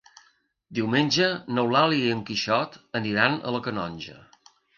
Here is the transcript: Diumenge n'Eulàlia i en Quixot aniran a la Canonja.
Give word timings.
Diumenge 0.77 1.27
n'Eulàlia 1.57 2.07
i 2.07 2.15
en 2.15 2.25
Quixot 2.31 2.79
aniran 3.01 3.37
a 3.51 3.55
la 3.59 3.61
Canonja. 3.71 4.19